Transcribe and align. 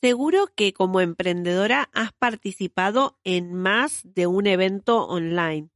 Seguro 0.00 0.46
que 0.54 0.72
como 0.72 1.00
emprendedora 1.00 1.90
has 1.92 2.12
participado 2.12 3.18
en 3.24 3.52
más 3.52 4.02
de 4.04 4.28
un 4.28 4.46
evento 4.46 5.04
online. 5.04 5.70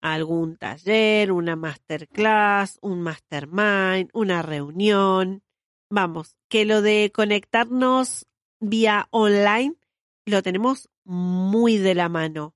Algún 0.00 0.56
taller, 0.56 1.30
una 1.30 1.56
masterclass, 1.56 2.78
un 2.80 3.02
mastermind, 3.02 4.08
una 4.14 4.40
reunión. 4.40 5.42
Vamos, 5.90 6.36
que 6.48 6.64
lo 6.64 6.80
de 6.80 7.12
conectarnos 7.14 8.26
vía 8.60 9.08
online 9.10 9.74
lo 10.24 10.42
tenemos 10.42 10.88
muy 11.04 11.76
de 11.76 11.94
la 11.94 12.08
mano. 12.08 12.54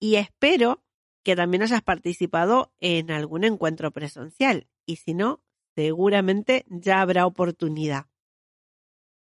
Y 0.00 0.16
espero 0.16 0.82
que 1.22 1.36
también 1.36 1.62
hayas 1.62 1.82
participado 1.82 2.72
en 2.80 3.12
algún 3.12 3.44
encuentro 3.44 3.92
presencial. 3.92 4.66
Y 4.86 4.96
si 4.96 5.14
no, 5.14 5.40
seguramente 5.76 6.64
ya 6.68 7.00
habrá 7.00 7.26
oportunidad. 7.26 8.06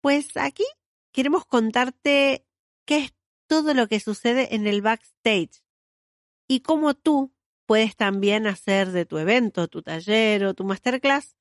Pues 0.03 0.37
aquí 0.37 0.65
queremos 1.19 1.45
contarte 1.45 2.47
qué 2.85 2.99
es 2.99 3.15
todo 3.49 3.75
lo 3.75 3.89
que 3.89 3.99
sucede 3.99 4.55
en 4.55 4.69
el 4.69 4.83
backstage 4.83 5.65
y 6.47 6.61
cómo 6.61 6.95
tú 6.95 7.33
puedes 7.67 7.97
también 7.97 8.47
hacer 8.47 8.93
de 8.93 9.05
tu 9.05 9.19
evento, 9.19 9.67
tu 9.67 9.83
taller 9.83 10.45
o 10.45 10.55
tu 10.55 10.63
masterclass 10.63 11.35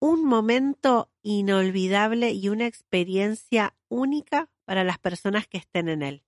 un 0.00 0.24
momento 0.24 1.12
inolvidable 1.22 2.32
y 2.32 2.48
una 2.48 2.66
experiencia 2.66 3.72
única 3.86 4.50
para 4.64 4.82
las 4.82 4.98
personas 4.98 5.46
que 5.46 5.58
estén 5.58 5.88
en 5.88 6.02
él. 6.02 6.24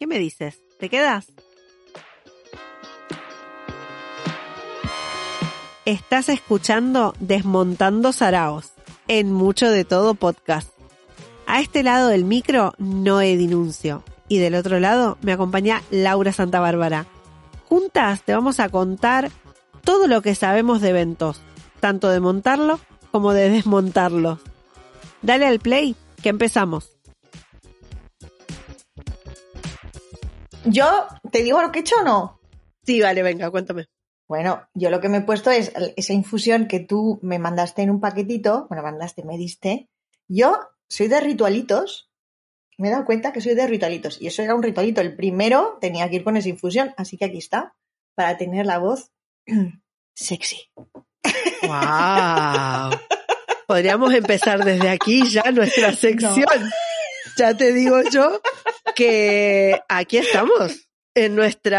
¿Qué 0.00 0.08
me 0.08 0.18
dices? 0.18 0.60
¿Te 0.80 0.88
quedas? 0.88 1.28
Estás 5.84 6.28
escuchando 6.30 7.14
Desmontando 7.20 8.12
Saraos 8.12 8.72
en 9.06 9.32
Mucho 9.32 9.70
de 9.70 9.84
Todo 9.84 10.14
Podcast. 10.14 10.77
A 11.50 11.62
este 11.62 11.82
lado 11.82 12.08
del 12.08 12.26
micro, 12.26 12.74
Noé 12.76 13.38
Dinuncio. 13.38 14.04
Y 14.28 14.36
del 14.36 14.54
otro 14.54 14.80
lado 14.80 15.16
me 15.22 15.32
acompaña 15.32 15.82
Laura 15.90 16.30
Santa 16.30 16.60
Bárbara. 16.60 17.06
Juntas 17.66 18.20
te 18.22 18.34
vamos 18.34 18.60
a 18.60 18.68
contar 18.68 19.30
todo 19.82 20.08
lo 20.08 20.20
que 20.20 20.34
sabemos 20.34 20.82
de 20.82 20.90
eventos, 20.90 21.40
tanto 21.80 22.10
de 22.10 22.20
montarlo 22.20 22.80
como 23.12 23.32
de 23.32 23.48
desmontarlo. 23.48 24.40
Dale 25.22 25.46
al 25.46 25.58
play, 25.58 25.96
que 26.22 26.28
empezamos. 26.28 26.92
¿Yo 30.66 31.06
te 31.32 31.42
digo 31.42 31.62
lo 31.62 31.72
que 31.72 31.78
he 31.78 31.80
hecho 31.80 31.96
o 32.02 32.04
no? 32.04 32.40
Sí, 32.84 33.00
vale, 33.00 33.22
venga, 33.22 33.50
cuéntame. 33.50 33.86
Bueno, 34.28 34.68
yo 34.74 34.90
lo 34.90 35.00
que 35.00 35.08
me 35.08 35.16
he 35.16 35.22
puesto 35.22 35.50
es 35.50 35.72
esa 35.96 36.12
infusión 36.12 36.68
que 36.68 36.80
tú 36.80 37.18
me 37.22 37.38
mandaste 37.38 37.80
en 37.80 37.88
un 37.88 38.00
paquetito, 38.00 38.66
bueno, 38.68 38.82
mandaste, 38.82 39.24
me 39.24 39.38
diste. 39.38 39.88
Yo 40.28 40.58
soy 40.88 41.08
de 41.08 41.20
ritualitos. 41.20 42.10
Me 42.76 42.88
he 42.88 42.90
dado 42.90 43.04
cuenta 43.04 43.32
que 43.32 43.40
soy 43.40 43.54
de 43.54 43.66
ritualitos. 43.66 44.20
Y 44.20 44.26
eso 44.26 44.42
era 44.42 44.54
un 44.54 44.62
ritualito. 44.62 45.00
El 45.00 45.16
primero 45.16 45.78
tenía 45.80 46.08
que 46.08 46.16
ir 46.16 46.24
con 46.24 46.36
esa 46.36 46.48
infusión. 46.48 46.94
Así 46.96 47.16
que 47.16 47.26
aquí 47.26 47.38
está. 47.38 47.74
Para 48.14 48.36
tener 48.36 48.66
la 48.66 48.78
voz 48.78 49.10
sexy. 50.14 50.70
¡Wow! 51.62 52.98
Podríamos 53.66 54.14
empezar 54.14 54.64
desde 54.64 54.88
aquí 54.88 55.28
ya 55.30 55.50
nuestra 55.52 55.92
sección. 55.92 56.46
Ya 57.36 57.56
te 57.56 57.72
digo 57.72 58.00
yo 58.10 58.40
que 58.94 59.80
aquí 59.88 60.18
estamos 60.18 60.88
en 61.14 61.36
nuestro 61.36 61.78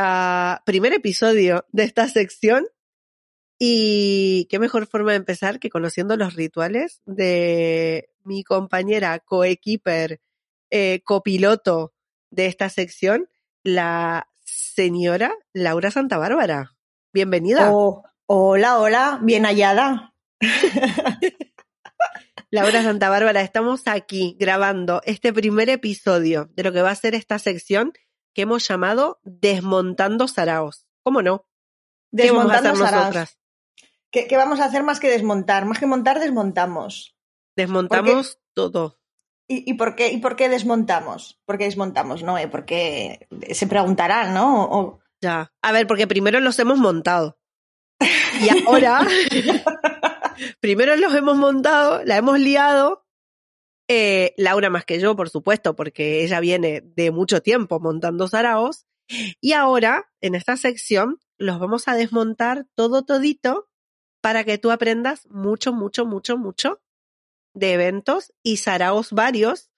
primer 0.65 0.93
episodio 0.93 1.65
de 1.71 1.83
esta 1.83 2.07
sección 2.07 2.67
y 3.57 4.47
qué 4.49 4.59
mejor 4.59 4.87
forma 4.87 5.11
de 5.11 5.17
empezar 5.17 5.59
que 5.59 5.69
conociendo 5.69 6.15
los 6.15 6.35
rituales 6.35 7.01
de 7.05 8.09
mi 8.29 8.43
compañera 8.43 9.17
coequiper, 9.17 10.21
eh, 10.69 11.01
copiloto 11.03 11.95
de 12.29 12.45
esta 12.45 12.69
sección, 12.69 13.27
la 13.63 14.29
señora 14.43 15.33
Laura 15.51 15.89
Santa 15.89 16.19
Bárbara. 16.19 16.75
Bienvenida. 17.11 17.71
Oh, 17.73 18.03
hola, 18.27 18.77
hola, 18.77 19.19
bien 19.23 19.45
hallada. 19.45 20.13
Laura 22.51 22.83
Santa 22.83 23.09
Bárbara, 23.09 23.41
estamos 23.41 23.87
aquí 23.87 24.37
grabando 24.39 25.01
este 25.05 25.33
primer 25.33 25.67
episodio 25.69 26.51
de 26.53 26.61
lo 26.61 26.71
que 26.71 26.83
va 26.83 26.91
a 26.91 26.95
ser 26.95 27.15
esta 27.15 27.39
sección 27.39 27.93
que 28.35 28.43
hemos 28.43 28.67
llamado 28.67 29.19
Desmontando 29.23 30.27
Saraos. 30.27 30.85
¿Cómo 31.01 31.23
no? 31.23 31.47
Desmontando 32.11 32.73
¿Qué 32.73 32.79
nosotras? 32.79 33.39
¿Qué, 34.11 34.27
vamos 34.37 34.59
a 34.59 34.65
hacer 34.65 34.83
más 34.83 34.99
que 34.99 35.09
desmontar? 35.09 35.65
Más 35.65 35.79
que 35.79 35.87
montar, 35.87 36.19
desmontamos. 36.19 37.18
Desmontamos 37.59 38.39
todo. 38.53 39.01
¿Y, 39.49 39.73
por 39.73 39.97
qué, 39.97 40.13
¿Y 40.13 40.19
por 40.19 40.37
qué 40.37 40.47
desmontamos? 40.47 41.41
¿Por 41.43 41.57
qué 41.57 41.65
desmontamos, 41.65 42.23
no? 42.23 42.37
Porque 42.49 43.27
se 43.51 43.67
preguntarán, 43.67 44.33
¿no? 44.33 45.01
Ya. 45.19 45.51
A 45.61 45.71
ver, 45.73 45.85
porque 45.85 46.07
primero 46.07 46.39
los 46.39 46.57
hemos 46.59 46.77
montado. 46.77 47.37
Y 47.99 48.47
ahora, 48.65 49.05
primero 50.61 50.95
los 50.95 51.13
hemos 51.13 51.35
montado, 51.35 52.01
la 52.05 52.15
hemos 52.15 52.39
liado. 52.39 53.05
Eh, 53.89 54.33
Laura 54.37 54.69
más 54.69 54.85
que 54.85 55.01
yo, 55.01 55.17
por 55.17 55.29
supuesto, 55.29 55.75
porque 55.75 56.23
ella 56.23 56.39
viene 56.39 56.79
de 56.81 57.11
mucho 57.11 57.41
tiempo 57.41 57.81
montando 57.81 58.29
saraos. 58.29 58.85
Y 59.41 59.51
ahora, 59.51 60.09
en 60.21 60.33
esta 60.33 60.55
sección, 60.55 61.19
los 61.37 61.59
vamos 61.59 61.89
a 61.89 61.95
desmontar 61.95 62.67
todo 62.73 63.03
todito 63.03 63.67
para 64.21 64.45
que 64.45 64.57
tú 64.57 64.71
aprendas 64.71 65.27
mucho, 65.29 65.73
mucho, 65.73 66.05
mucho, 66.05 66.37
mucho 66.37 66.79
de 67.59 67.73
eventos 67.73 68.33
y 68.41 68.57
saraos 68.57 69.11
varios 69.11 69.69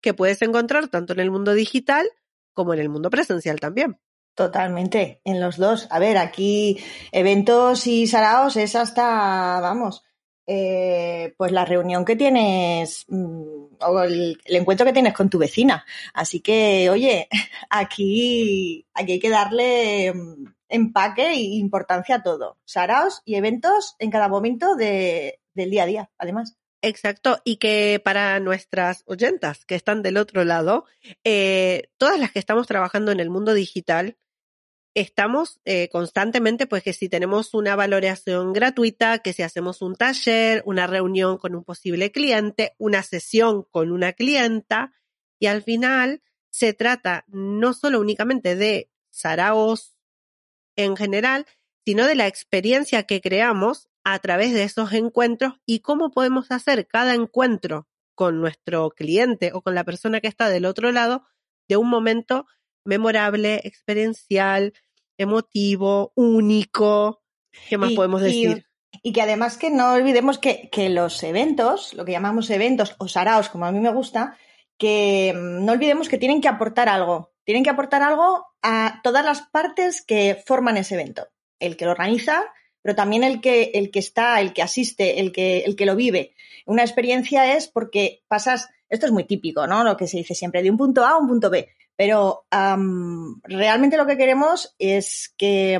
que 0.00 0.14
puedes 0.14 0.40
encontrar 0.42 0.88
tanto 0.88 1.12
en 1.12 1.20
el 1.20 1.30
mundo 1.30 1.54
digital 1.54 2.08
como 2.54 2.74
en 2.74 2.80
el 2.80 2.88
mundo 2.88 3.10
presencial 3.10 3.60
también. 3.60 3.98
Totalmente, 4.34 5.20
en 5.24 5.40
los 5.40 5.56
dos. 5.56 5.88
A 5.90 5.98
ver, 5.98 6.16
aquí 6.16 6.78
eventos 7.12 7.86
y 7.86 8.06
saraos 8.06 8.56
es 8.56 8.74
hasta, 8.76 9.60
vamos, 9.60 10.02
eh, 10.46 11.34
pues 11.36 11.52
la 11.52 11.64
reunión 11.64 12.04
que 12.04 12.16
tienes 12.16 13.04
mm, 13.08 13.76
o 13.80 14.02
el, 14.02 14.38
encuentro 14.46 14.86
que 14.86 14.92
tienes 14.92 15.14
con 15.14 15.30
tu 15.30 15.38
vecina. 15.38 15.84
Así 16.14 16.40
que, 16.40 16.88
oye, 16.90 17.28
aquí, 17.70 18.86
aquí 18.94 19.12
hay 19.12 19.20
que 19.20 19.30
darle 19.30 20.12
mm, 20.14 20.44
empaque 20.68 21.28
e 21.30 21.40
importancia 21.40 22.16
a 22.16 22.22
todo. 22.22 22.58
Saraos 22.64 23.22
y 23.24 23.34
eventos 23.34 23.96
en 23.98 24.10
cada 24.10 24.28
momento 24.28 24.74
del 24.76 25.36
día 25.54 25.82
a 25.82 25.86
día, 25.86 26.10
además. 26.18 26.59
Exacto, 26.82 27.42
y 27.44 27.56
que 27.56 28.00
para 28.02 28.40
nuestras 28.40 29.02
oyentas 29.06 29.66
que 29.66 29.74
están 29.74 30.02
del 30.02 30.16
otro 30.16 30.44
lado, 30.44 30.86
eh, 31.24 31.90
todas 31.98 32.18
las 32.18 32.32
que 32.32 32.38
estamos 32.38 32.66
trabajando 32.66 33.12
en 33.12 33.20
el 33.20 33.28
mundo 33.28 33.52
digital, 33.52 34.16
estamos 34.94 35.60
eh, 35.66 35.88
constantemente, 35.90 36.66
pues 36.66 36.82
que 36.82 36.94
si 36.94 37.08
tenemos 37.08 37.52
una 37.52 37.76
valoración 37.76 38.52
gratuita, 38.54 39.18
que 39.18 39.34
si 39.34 39.42
hacemos 39.42 39.82
un 39.82 39.94
taller, 39.94 40.62
una 40.64 40.86
reunión 40.86 41.36
con 41.36 41.54
un 41.54 41.64
posible 41.64 42.12
cliente, 42.12 42.74
una 42.78 43.02
sesión 43.02 43.64
con 43.70 43.92
una 43.92 44.14
clienta, 44.14 44.94
y 45.38 45.46
al 45.46 45.62
final 45.62 46.22
se 46.50 46.72
trata 46.72 47.24
no 47.28 47.74
solo 47.74 48.00
únicamente 48.00 48.56
de 48.56 48.90
saraos 49.10 49.94
en 50.76 50.96
general, 50.96 51.46
sino 51.84 52.06
de 52.06 52.14
la 52.14 52.26
experiencia 52.26 53.04
que 53.04 53.20
creamos 53.20 53.88
a 54.04 54.18
través 54.18 54.52
de 54.52 54.64
esos 54.64 54.92
encuentros 54.92 55.54
y 55.66 55.80
cómo 55.80 56.10
podemos 56.10 56.50
hacer 56.50 56.86
cada 56.86 57.14
encuentro 57.14 57.88
con 58.14 58.40
nuestro 58.40 58.90
cliente 58.90 59.52
o 59.54 59.62
con 59.62 59.74
la 59.74 59.84
persona 59.84 60.20
que 60.20 60.28
está 60.28 60.48
del 60.48 60.66
otro 60.66 60.92
lado 60.92 61.24
de 61.68 61.76
un 61.76 61.88
momento 61.88 62.46
memorable, 62.84 63.60
experiencial, 63.64 64.72
emotivo, 65.18 66.12
único. 66.14 67.22
¿Qué 67.68 67.78
más 67.78 67.92
podemos 67.92 68.22
decir? 68.22 68.66
Y, 69.02 69.12
que 69.12 69.22
además 69.22 69.56
que 69.56 69.70
no 69.70 69.92
olvidemos 69.92 70.38
que, 70.38 70.68
que, 70.70 70.88
los 70.90 71.22
eventos, 71.22 71.94
lo 71.94 72.04
que 72.04 72.12
llamamos 72.12 72.50
eventos 72.50 72.96
o 72.98 73.06
saraos, 73.06 73.48
como 73.48 73.64
a 73.64 73.72
mí 73.72 73.80
me 73.80 73.92
gusta, 73.92 74.36
que 74.78 75.32
mm, 75.34 75.64
no 75.64 75.72
olvidemos 75.72 76.08
que 76.08 76.18
tienen 76.18 76.40
que 76.40 76.48
aportar 76.48 76.88
algo. 76.88 77.32
Tienen 77.44 77.64
que 77.64 77.70
aportar 77.70 78.02
algo 78.02 78.46
a 78.62 79.00
todas 79.02 79.24
las 79.24 79.42
partes 79.42 80.04
que 80.04 80.42
forman 80.46 80.76
ese 80.76 80.94
evento. 80.94 81.28
El 81.60 81.76
que 81.76 81.84
lo 81.84 81.92
organiza, 81.92 82.46
pero 82.82 82.96
también 82.96 83.22
el 83.22 83.40
que, 83.40 83.70
el 83.74 83.90
que 83.90 84.00
está, 84.00 84.40
el 84.40 84.52
que 84.52 84.62
asiste, 84.62 85.20
el 85.20 85.30
que, 85.30 85.60
el 85.60 85.76
que 85.76 85.86
lo 85.86 85.94
vive. 85.94 86.34
Una 86.66 86.82
experiencia 86.82 87.54
es 87.54 87.68
porque 87.68 88.22
pasas, 88.26 88.68
esto 88.88 89.06
es 89.06 89.12
muy 89.12 89.24
típico, 89.24 89.66
¿no? 89.66 89.84
Lo 89.84 89.96
que 89.96 90.08
se 90.08 90.18
dice 90.18 90.34
siempre, 90.34 90.62
de 90.62 90.70
un 90.70 90.76
punto 90.76 91.04
A 91.04 91.10
a 91.10 91.18
un 91.18 91.28
punto 91.28 91.50
B. 91.50 91.68
Pero 91.96 92.46
realmente 93.44 93.98
lo 93.98 94.06
que 94.06 94.16
queremos 94.16 94.74
es 94.78 95.34
que 95.36 95.78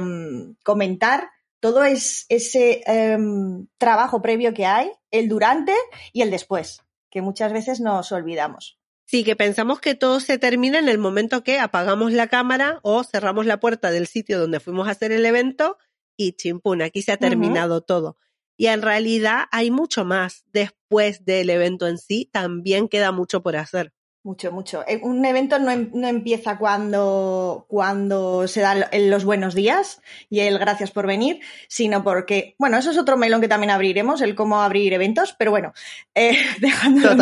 comentar 0.63 1.31
todo 1.61 1.85
es, 1.85 2.25
ese 2.29 2.83
em, 2.87 3.67
trabajo 3.79 4.23
previo 4.23 4.55
que 4.55 4.67
hay, 4.67 4.91
el 5.11 5.29
durante 5.29 5.75
y 6.13 6.23
el 6.23 6.31
después, 6.31 6.83
que 7.11 7.23
muchas 7.23 7.53
veces 7.53 7.81
nos 7.81 8.13
olvidamos. 8.13 8.80
Sí, 9.11 9.25
que 9.25 9.35
pensamos 9.35 9.81
que 9.81 9.97
todo 9.97 10.21
se 10.21 10.39
termina 10.39 10.79
en 10.79 10.89
el 10.89 10.97
momento 10.97 11.43
que 11.43 11.59
apagamos 11.59 12.13
la 12.13 12.29
cámara 12.29 12.79
o 12.83 13.03
cerramos 13.03 13.45
la 13.45 13.59
puerta 13.59 13.91
del 13.91 14.07
sitio 14.07 14.39
donde 14.39 14.61
fuimos 14.61 14.87
a 14.87 14.93
hacer 14.93 15.11
el 15.11 15.27
evento 15.27 15.79
y 16.17 16.35
chimpún, 16.35 16.81
aquí 16.81 17.03
se 17.03 17.11
ha 17.11 17.17
terminado 17.17 17.81
todo. 17.81 18.17
Y 18.57 18.69
en 18.69 18.83
realidad 18.83 19.47
hay 19.51 19.73
mucho 19.73 20.05
más 20.05 20.45
después 20.53 21.25
del 21.25 21.51
evento 21.51 21.89
en 21.89 21.99
sí, 21.99 22.31
también 22.33 22.87
queda 22.87 23.11
mucho 23.11 23.43
por 23.43 23.57
hacer. 23.57 23.93
Mucho, 24.23 24.53
mucho. 24.53 24.85
Eh, 24.87 25.01
un 25.03 25.25
evento 25.25 25.59
no, 25.59 25.71
em, 25.71 25.91
no, 25.95 26.07
empieza 26.07 26.59
cuando, 26.59 27.65
cuando 27.69 28.47
se 28.49 28.61
dan 28.61 28.85
los 29.09 29.25
buenos 29.25 29.55
días 29.55 30.03
y 30.29 30.41
el 30.41 30.59
gracias 30.59 30.91
por 30.91 31.07
venir, 31.07 31.41
sino 31.69 32.05
porque, 32.05 32.55
bueno, 32.59 32.77
eso 32.77 32.91
es 32.91 32.99
otro 32.99 33.17
melón 33.17 33.41
que 33.41 33.49
también 33.49 33.71
abriremos, 33.71 34.21
el 34.21 34.35
cómo 34.35 34.61
abrir 34.61 34.93
eventos, 34.93 35.35
pero 35.39 35.51
bueno, 35.51 35.73
eh, 36.15 36.37
dejando 36.61 37.15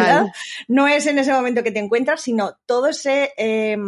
no 0.67 0.89
es 0.89 1.07
en 1.07 1.21
ese 1.21 1.33
momento 1.33 1.63
que 1.63 1.71
te 1.71 1.79
encuentras, 1.79 2.21
sino 2.21 2.59
todo 2.67 2.89
ese, 2.89 3.33
eh, 3.37 3.79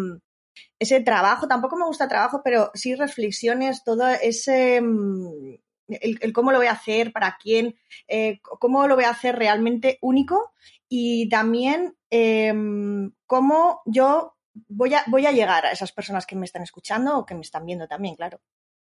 ese 0.79 1.01
trabajo, 1.01 1.49
tampoco 1.49 1.77
me 1.77 1.87
gusta 1.87 2.07
trabajo, 2.07 2.43
pero 2.45 2.71
sí 2.75 2.95
reflexiones, 2.95 3.83
todo 3.83 4.07
ese... 4.07 4.77
Em, 4.77 5.59
el, 5.89 6.19
el, 6.21 6.33
cómo 6.33 6.53
lo 6.53 6.59
voy 6.59 6.69
a 6.69 6.73
hacer, 6.73 7.13
para 7.13 7.37
quién, 7.43 7.75
eh, 8.07 8.39
cómo 8.43 8.87
lo 8.87 8.95
voy 8.95 9.03
a 9.03 9.11
hacer 9.11 9.35
realmente 9.35 9.99
único 10.01 10.53
y 10.93 11.29
también 11.29 11.97
eh, 12.11 12.53
cómo 13.27 13.81
yo 13.87 14.35
voy 14.69 14.93
a, 14.95 15.05
voy 15.07 15.25
a 15.25 15.33
llegar 15.33 15.65
a 15.65 15.71
esas 15.71 15.93
personas 15.93 16.27
que 16.27 16.35
me 16.35 16.45
están 16.45 16.63
escuchando 16.63 17.17
o 17.17 17.25
que 17.25 17.37
me 17.37 17.43
están 17.43 17.65
viendo 17.65 17.87
también, 17.87 18.17
claro. 18.17 18.41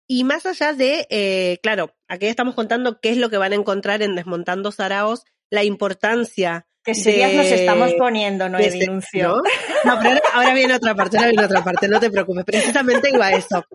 Y 0.07 0.23
más 0.23 0.45
allá 0.45 0.71
de, 0.71 1.05
eh, 1.09 1.59
claro, 1.61 1.93
aquí 2.07 2.27
estamos 2.27 2.55
contando 2.55 3.01
qué 3.01 3.09
es 3.09 3.17
lo 3.17 3.29
que 3.29 3.37
van 3.37 3.51
a 3.51 3.57
encontrar 3.57 4.01
en 4.01 4.15
Desmontando 4.15 4.71
Saraos, 4.71 5.25
la 5.49 5.65
importancia. 5.65 6.65
Que 6.81 6.95
serias 6.95 7.33
nos 7.33 7.47
estamos 7.47 7.93
poniendo, 7.95 8.47
no 8.47 8.57
de, 8.57 8.69
denuncio. 8.69 9.41
¿no? 9.83 9.99
pero 10.01 10.21
ahora, 10.33 10.53
viene 10.53 10.73
otra 10.73 10.95
parte, 10.95 11.17
ahora 11.17 11.31
viene 11.31 11.43
otra 11.43 11.61
parte, 11.61 11.89
no 11.89 11.99
te 11.99 12.09
preocupes. 12.09 12.45
Precisamente 12.45 13.09
iba 13.13 13.25
a 13.25 13.33
eso. 13.33 13.65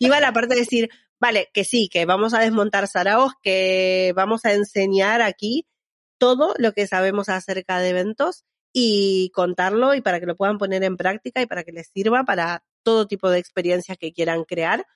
Iba 0.00 0.16
a 0.16 0.20
la 0.20 0.32
parte 0.32 0.54
de 0.54 0.60
decir, 0.62 0.90
vale, 1.20 1.48
que 1.54 1.62
sí, 1.62 1.88
que 1.88 2.04
vamos 2.04 2.34
a 2.34 2.40
desmontar 2.40 2.88
Saraos, 2.88 3.34
que 3.40 4.12
vamos 4.16 4.44
a 4.44 4.54
enseñar 4.54 5.22
aquí 5.22 5.64
todo 6.18 6.54
lo 6.58 6.72
que 6.72 6.86
sabemos 6.86 7.28
acerca 7.28 7.78
de 7.78 7.90
eventos 7.90 8.44
y 8.72 9.30
contarlo 9.34 9.94
y 9.94 10.00
para 10.00 10.20
que 10.20 10.26
lo 10.26 10.36
puedan 10.36 10.58
poner 10.58 10.84
en 10.84 10.96
práctica 10.96 11.40
y 11.40 11.46
para 11.46 11.64
que 11.64 11.72
les 11.72 11.88
sirva 11.88 12.24
para 12.24 12.64
todo 12.82 13.06
tipo 13.06 13.30
de 13.30 13.38
experiencias 13.38 13.98
que 13.98 14.12
quieran 14.12 14.44
crear, 14.44 14.86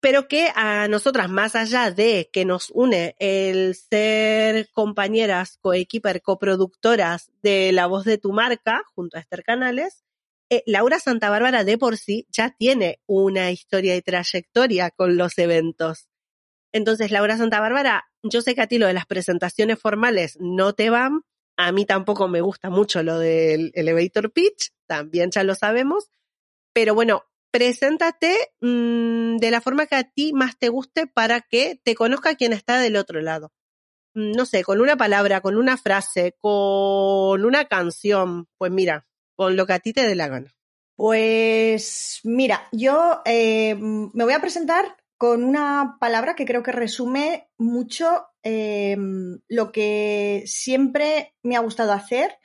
pero 0.00 0.26
que 0.26 0.48
a 0.54 0.88
nosotras, 0.88 1.28
más 1.28 1.54
allá 1.54 1.90
de 1.90 2.30
que 2.32 2.44
nos 2.44 2.70
une 2.70 3.14
el 3.18 3.74
ser 3.74 4.70
compañeras, 4.72 5.58
coequiper, 5.60 6.22
coproductoras 6.22 7.30
de 7.42 7.72
La 7.72 7.86
Voz 7.86 8.04
de 8.04 8.18
tu 8.18 8.32
Marca, 8.32 8.82
junto 8.94 9.16
a 9.16 9.20
Esther 9.20 9.44
Canales, 9.44 10.02
eh, 10.48 10.64
Laura 10.66 10.98
Santa 10.98 11.30
Bárbara 11.30 11.62
de 11.62 11.78
por 11.78 11.96
sí 11.96 12.26
ya 12.30 12.50
tiene 12.50 13.00
una 13.06 13.52
historia 13.52 13.94
y 13.94 14.02
trayectoria 14.02 14.90
con 14.90 15.16
los 15.16 15.38
eventos. 15.38 16.09
Entonces, 16.72 17.10
Laura 17.10 17.36
Santa 17.36 17.60
Bárbara, 17.60 18.10
yo 18.22 18.42
sé 18.42 18.54
que 18.54 18.62
a 18.62 18.66
ti 18.66 18.78
lo 18.78 18.86
de 18.86 18.92
las 18.92 19.06
presentaciones 19.06 19.78
formales 19.78 20.36
no 20.40 20.72
te 20.74 20.90
van, 20.90 21.22
a 21.56 21.72
mí 21.72 21.84
tampoco 21.84 22.28
me 22.28 22.40
gusta 22.40 22.70
mucho 22.70 23.02
lo 23.02 23.18
del 23.18 23.72
elevator 23.74 24.32
pitch, 24.32 24.72
también 24.86 25.30
ya 25.30 25.44
lo 25.44 25.54
sabemos, 25.54 26.10
pero 26.72 26.94
bueno, 26.94 27.24
preséntate 27.50 28.34
mmm, 28.60 29.36
de 29.36 29.50
la 29.50 29.60
forma 29.60 29.86
que 29.86 29.96
a 29.96 30.04
ti 30.04 30.32
más 30.32 30.58
te 30.58 30.68
guste 30.68 31.06
para 31.06 31.40
que 31.40 31.80
te 31.82 31.94
conozca 31.94 32.36
quien 32.36 32.52
está 32.52 32.78
del 32.78 32.96
otro 32.96 33.20
lado. 33.20 33.52
Mm, 34.14 34.32
no 34.32 34.46
sé, 34.46 34.64
con 34.64 34.80
una 34.80 34.96
palabra, 34.96 35.40
con 35.40 35.56
una 35.56 35.76
frase, 35.76 36.36
con 36.38 37.44
una 37.44 37.66
canción, 37.66 38.48
pues 38.58 38.70
mira, 38.72 39.06
con 39.36 39.56
lo 39.56 39.66
que 39.66 39.72
a 39.72 39.80
ti 39.80 39.92
te 39.92 40.06
dé 40.06 40.14
la 40.14 40.28
gana. 40.28 40.54
Pues 40.96 42.20
mira, 42.24 42.68
yo 42.72 43.22
eh, 43.24 43.74
me 43.74 44.24
voy 44.24 44.34
a 44.34 44.40
presentar 44.40 44.96
con 45.20 45.44
una 45.44 45.98
palabra 46.00 46.34
que 46.34 46.46
creo 46.46 46.62
que 46.62 46.72
resume 46.72 47.50
mucho 47.58 48.28
eh, 48.42 48.96
lo 49.48 49.70
que 49.70 50.44
siempre 50.46 51.34
me 51.42 51.56
ha 51.56 51.60
gustado 51.60 51.92
hacer 51.92 52.38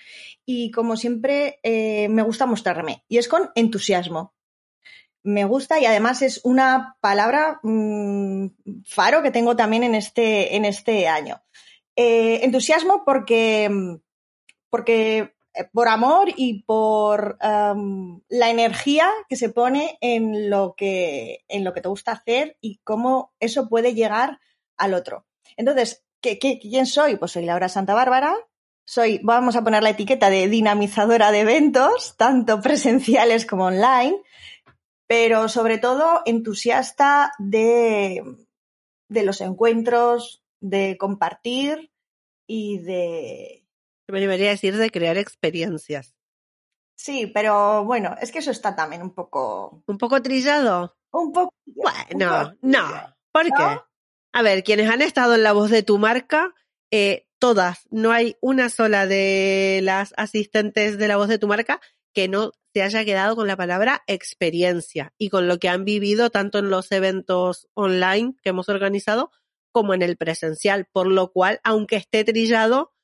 y 0.46 0.72
como 0.72 0.98
siempre 0.98 1.62
eh, 1.64 2.10
me 2.10 2.22
gusta 2.22 2.46
mostrarme, 2.46 3.06
y 3.08 3.18
es 3.18 3.30
con 3.30 3.50
entusiasmo. 3.56 4.34
Me 5.24 5.46
gusta 5.46 5.80
y 5.80 5.86
además 5.86 6.22
es 6.22 6.42
una 6.44 6.98
palabra 7.00 7.62
mmm, 7.64 8.48
faro 8.86 9.24
que 9.24 9.32
tengo 9.32 9.56
también 9.56 9.86
en 9.86 9.96
este, 9.96 10.58
en 10.58 10.66
este 10.66 11.08
año. 11.08 11.42
Eh, 11.96 12.42
entusiasmo 12.44 13.04
porque, 13.06 13.70
porque 14.70 15.20
eh, 15.20 15.35
por 15.72 15.88
amor 15.88 16.30
y 16.36 16.64
por 16.64 17.38
um, 17.42 18.22
la 18.28 18.50
energía 18.50 19.10
que 19.30 19.36
se 19.36 19.50
pone 19.50 19.98
en 20.02 20.50
lo 20.50 20.76
que, 20.76 21.46
en 21.48 21.64
lo 21.64 21.74
que 21.74 21.82
te 21.82 21.90
gusta 21.90 22.12
hacer 22.12 22.58
y 22.62 22.80
cómo 22.84 23.34
eso 23.40 23.70
puede 23.70 23.94
llegar 23.94 24.40
al 24.78 24.94
otro. 24.94 25.26
Entonces, 25.58 26.06
¿qué, 26.22 26.40
qué, 26.40 26.60
quién 26.60 26.86
soy? 26.86 27.18
Pues 27.18 27.32
soy 27.32 27.46
Laura 27.46 27.70
Santa 27.70 27.94
Bárbara. 27.94 28.36
Soy, 28.84 29.20
vamos 29.24 29.56
a 29.56 29.64
poner 29.64 29.82
la 29.82 29.90
etiqueta 29.90 30.30
de 30.30 30.48
dinamizadora 30.48 31.32
de 31.32 31.40
eventos, 31.40 32.16
tanto 32.18 32.62
presenciales 32.62 33.46
como 33.46 33.66
online, 33.66 34.22
pero 35.08 35.50
sobre 35.50 35.78
todo 35.78 36.22
entusiasta 36.26 37.32
de, 37.40 38.22
de 39.08 39.24
los 39.24 39.42
encuentros, 39.42 40.44
de 40.60 40.98
compartir 40.98 41.92
y 42.48 42.80
de, 42.80 43.65
me 44.08 44.20
debería 44.20 44.50
decir 44.50 44.78
de 44.78 44.90
crear 44.90 45.18
experiencias. 45.18 46.16
Sí, 46.96 47.28
pero 47.28 47.84
bueno, 47.84 48.16
es 48.22 48.32
que 48.32 48.40
eso 48.40 48.52
está 48.52 48.76
también 48.76 49.02
un 49.02 49.14
poco. 49.14 49.84
¿Un 49.86 49.98
poco 49.98 50.22
trillado? 50.22 50.96
Un 51.12 51.32
poco. 51.32 51.54
Bueno, 51.66 52.54
no. 52.62 52.88
¿Por 53.32 53.46
qué? 53.46 53.80
A 54.34 54.42
ver, 54.42 54.64
quienes 54.64 54.90
han 54.90 55.02
estado 55.02 55.36
en 55.36 55.44
la 55.44 55.54
voz 55.54 55.70
de 55.70 55.84
tu 55.84 55.98
marca, 55.98 56.54
eh, 56.92 57.28
todas, 57.40 57.88
no 57.90 58.12
hay 58.12 58.38
una 58.42 58.70
sola 58.70 59.08
de 59.08 59.82
las 59.84 60.14
asistentes 60.18 60.98
de 60.98 61.08
la 61.08 61.18
voz 61.18 61.28
de 61.28 61.38
tu 61.38 61.48
marca 61.48 61.82
que 62.14 62.28
no 62.28 62.52
se 62.74 62.82
haya 62.82 63.06
quedado 63.06 63.36
con 63.36 63.48
la 63.48 63.58
palabra 63.58 64.04
experiencia 64.08 65.14
y 65.18 65.30
con 65.30 65.48
lo 65.48 65.60
que 65.60 65.70
han 65.70 65.86
vivido 65.86 66.30
tanto 66.30 66.60
en 66.60 66.70
los 66.70 66.92
eventos 66.92 67.68
online 67.74 68.36
que 68.42 68.50
hemos 68.50 68.70
organizado 68.70 69.32
como 69.72 69.94
en 69.94 70.02
el 70.02 70.16
presencial, 70.16 70.86
por 70.92 71.08
lo 71.08 71.32
cual, 71.32 71.60
aunque 71.64 71.98
esté 71.98 72.24
trillado, 72.24 72.95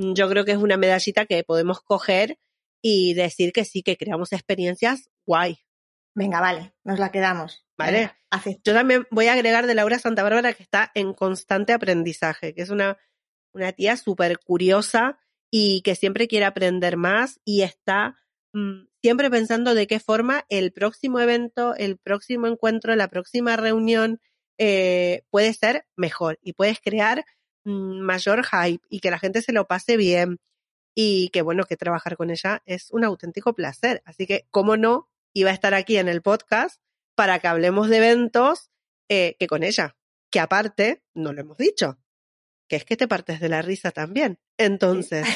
yo 0.00 0.28
creo 0.28 0.44
que 0.44 0.52
es 0.52 0.58
una 0.58 0.76
medallita 0.76 1.26
que 1.26 1.44
podemos 1.44 1.80
coger 1.82 2.38
y 2.82 3.14
decir 3.14 3.52
que 3.52 3.64
sí, 3.64 3.82
que 3.82 3.96
creamos 3.96 4.32
experiencias 4.32 5.10
guay. 5.26 5.58
Venga, 6.14 6.40
vale, 6.40 6.74
nos 6.84 6.98
la 6.98 7.10
quedamos. 7.10 7.66
Vale. 7.76 8.12
Yo 8.64 8.74
también 8.74 9.06
voy 9.10 9.26
a 9.26 9.34
agregar 9.34 9.66
de 9.66 9.74
Laura 9.74 9.98
Santa 9.98 10.22
Bárbara 10.22 10.52
que 10.52 10.62
está 10.62 10.90
en 10.94 11.12
constante 11.14 11.72
aprendizaje, 11.72 12.54
que 12.54 12.62
es 12.62 12.70
una, 12.70 12.98
una 13.52 13.72
tía 13.72 13.96
súper 13.96 14.38
curiosa 14.38 15.18
y 15.50 15.82
que 15.82 15.94
siempre 15.94 16.28
quiere 16.28 16.46
aprender 16.46 16.96
más 16.96 17.40
y 17.44 17.62
está 17.62 18.16
mmm, 18.52 18.84
siempre 19.02 19.30
pensando 19.30 19.74
de 19.74 19.86
qué 19.86 20.00
forma 20.00 20.44
el 20.48 20.72
próximo 20.72 21.20
evento, 21.20 21.74
el 21.74 21.98
próximo 21.98 22.46
encuentro, 22.46 22.94
la 22.96 23.08
próxima 23.08 23.56
reunión 23.56 24.20
eh, 24.58 25.22
puede 25.30 25.52
ser 25.54 25.86
mejor 25.96 26.38
y 26.42 26.52
puedes 26.52 26.80
crear 26.80 27.24
Mm, 27.24 27.39
mayor 27.64 28.44
hype 28.44 28.84
y 28.88 29.00
que 29.00 29.10
la 29.10 29.18
gente 29.18 29.42
se 29.42 29.52
lo 29.52 29.66
pase 29.66 29.96
bien 29.96 30.38
y 30.94 31.28
que 31.30 31.42
bueno, 31.42 31.64
que 31.64 31.76
trabajar 31.76 32.16
con 32.16 32.30
ella 32.30 32.62
es 32.66 32.90
un 32.90 33.04
auténtico 33.04 33.54
placer. 33.54 34.02
Así 34.04 34.26
que, 34.26 34.46
cómo 34.50 34.76
no, 34.76 35.08
iba 35.32 35.50
a 35.50 35.54
estar 35.54 35.74
aquí 35.74 35.96
en 35.96 36.08
el 36.08 36.22
podcast 36.22 36.80
para 37.14 37.38
que 37.38 37.48
hablemos 37.48 37.88
de 37.88 37.98
eventos 37.98 38.70
eh, 39.08 39.36
que 39.38 39.46
con 39.46 39.62
ella, 39.62 39.96
que 40.30 40.40
aparte, 40.40 41.02
no 41.14 41.32
lo 41.32 41.40
hemos 41.40 41.58
dicho, 41.58 41.98
que 42.68 42.76
es 42.76 42.84
que 42.84 42.96
te 42.96 43.08
partes 43.08 43.40
de 43.40 43.48
la 43.48 43.62
risa 43.62 43.90
también. 43.90 44.38
Entonces, 44.56 45.26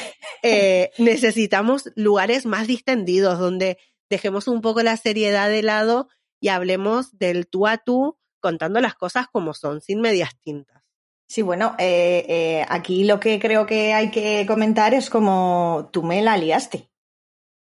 eh, 0.43 0.91
necesitamos 0.97 1.91
lugares 1.95 2.45
más 2.45 2.67
distendidos 2.67 3.39
donde 3.39 3.77
dejemos 4.09 4.47
un 4.47 4.61
poco 4.61 4.81
la 4.83 4.97
seriedad 4.97 5.49
de 5.49 5.63
lado 5.63 6.09
y 6.39 6.49
hablemos 6.49 7.17
del 7.17 7.47
tú 7.47 7.67
a 7.67 7.77
tú 7.77 8.17
contando 8.39 8.79
las 8.79 8.95
cosas 8.95 9.27
como 9.27 9.53
son, 9.53 9.81
sin 9.81 9.99
medias 9.99 10.39
tintas. 10.39 10.84
Sí, 11.27 11.41
bueno, 11.41 11.75
eh, 11.79 12.25
eh, 12.27 12.65
aquí 12.69 13.03
lo 13.03 13.19
que 13.19 13.39
creo 13.39 13.65
que 13.65 13.93
hay 13.93 14.11
que 14.11 14.45
comentar 14.47 14.93
es 14.93 15.09
como 15.09 15.89
tú 15.91 16.03
me 16.03 16.21
la 16.21 16.37
liaste. 16.37 16.89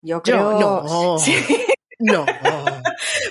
Yo 0.02 0.22
creo. 0.22 0.60
Yo, 0.60 0.82
no. 0.84 1.18
Sí. 1.18 1.34
No. 1.98 2.26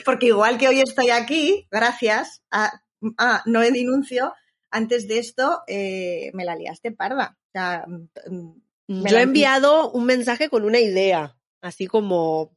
Porque 0.06 0.28
igual 0.28 0.58
que 0.58 0.68
hoy 0.68 0.82
estoy 0.82 1.12
aquí, 1.12 1.68
gracias 1.70 2.42
a, 2.50 2.82
a 3.20 3.44
No 3.46 3.60
Denuncio, 3.60 4.34
antes 4.72 5.08
de 5.08 5.20
esto 5.20 5.62
eh, 5.68 6.32
me 6.34 6.46
la 6.46 6.56
liaste 6.56 6.92
parda. 6.92 7.38
O 7.40 7.52
sea, 7.54 7.86
mm, 7.88 9.06
Yo 9.06 9.18
he 9.18 9.22
enviado 9.22 9.92
un 9.92 10.06
mensaje 10.06 10.50
con 10.50 10.66
una 10.66 10.80
idea, 10.80 11.38
así 11.62 11.86
como 11.86 12.56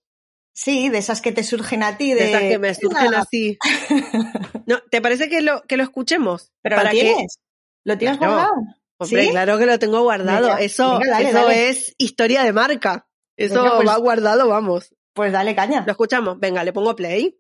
Sí, 0.59 0.89
de 0.89 0.99
esas 0.99 1.21
que 1.21 1.31
te 1.31 1.45
surgen 1.45 1.85
a 1.85 1.97
ti. 1.97 2.15
De, 2.15 2.21
de 2.21 2.29
esas 2.31 2.41
que 2.41 2.59
me 2.59 2.75
surgen 2.75 3.15
así. 3.15 3.59
No, 4.67 4.81
¿Te 4.91 5.01
parece 5.01 5.31
que 5.31 5.41
lo, 5.41 5.63
que 5.63 5.79
lo 5.79 5.83
escuchemos? 5.83 6.53
Pero 6.63 6.77
¿Para 6.77 6.93
lo 6.93 6.99
tienes. 6.99 7.39
¿Lo 7.89 7.97
tienes 7.97 8.19
claro. 8.19 8.33
guardado? 8.35 8.55
Hombre, 8.99 9.23
¿Sí? 9.25 9.31
claro 9.31 9.59
que 9.59 9.67
lo 9.67 9.79
tengo 9.79 10.03
guardado. 10.03 10.59
Eso 10.59 10.99
dale, 10.99 11.29
eso 11.31 11.39
dale. 11.47 11.69
es 11.71 11.95
historia 11.99 12.43
de 12.45 12.53
marca. 12.53 13.07
Eso 13.37 13.63
Venga, 13.63 13.77
pues- 13.77 13.89
va 13.89 13.97
guardado, 13.97 14.49
vamos. 14.49 14.95
Pues 15.15 15.33
dale 15.33 15.55
caña. 15.55 15.85
Lo 15.87 15.93
escuchamos. 15.93 16.39
Venga, 16.39 16.63
le 16.65 16.73
pongo 16.75 16.95
play. 16.95 17.39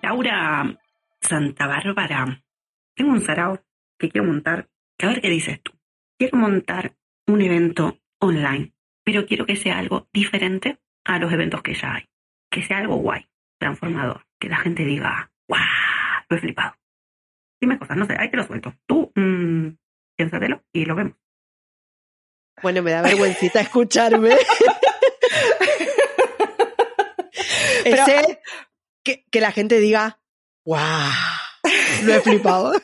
Laura 0.00 0.78
Santa 1.20 1.66
Bárbara, 1.66 2.42
tengo 2.94 3.10
un 3.12 3.20
sarao 3.20 3.60
que 3.98 4.08
quiero 4.10 4.26
montar. 4.28 4.68
A 5.02 5.06
ver 5.06 5.20
qué 5.20 5.28
dices 5.28 5.60
tú. 5.62 5.72
Quiero 6.18 6.38
montar 6.38 6.94
un 7.26 7.40
evento 7.40 7.98
online, 8.20 8.72
pero 9.02 9.26
quiero 9.26 9.46
que 9.46 9.56
sea 9.56 9.78
algo 9.78 10.08
diferente 10.12 10.78
a 11.04 11.18
los 11.18 11.32
eventos 11.32 11.62
que 11.62 11.74
ya 11.74 11.94
hay. 11.94 12.04
Que 12.50 12.62
sea 12.62 12.78
algo 12.78 12.96
guay, 12.96 13.26
transformador, 13.58 14.24
que 14.38 14.48
la 14.48 14.58
gente 14.58 14.84
diga, 14.84 15.32
¡guau! 15.48 15.60
Lo 16.28 16.36
he 16.36 16.40
flipado. 16.40 16.74
Dime 17.60 17.78
cosas, 17.78 17.96
no 17.96 18.06
sé, 18.06 18.16
ahí 18.18 18.30
te 18.30 18.36
lo 18.36 18.46
suelto. 18.46 18.74
Tú, 18.86 19.12
mmm, 19.14 19.68
piénsatelo 20.16 20.62
y 20.72 20.84
lo 20.86 20.94
vemos. 20.96 21.14
Bueno, 22.62 22.82
me 22.82 22.90
da 22.92 23.02
vergüencita 23.02 23.60
escucharme. 23.60 24.36
Pero- 27.84 28.02
Ese 28.02 28.40
que, 29.04 29.24
que 29.30 29.40
la 29.40 29.52
gente 29.52 29.78
diga, 29.80 30.20
¡guau! 30.64 31.10
Lo 32.04 32.14
he 32.14 32.20
flipado. 32.20 32.72
Yo 32.74 32.80